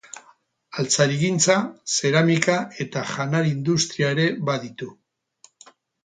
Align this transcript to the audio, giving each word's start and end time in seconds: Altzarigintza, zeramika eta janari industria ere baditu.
Altzarigintza, 0.83 1.57
zeramika 1.97 2.55
eta 2.85 3.03
janari 3.09 3.53
industria 3.57 4.09
ere 4.15 4.25
baditu. 4.51 4.89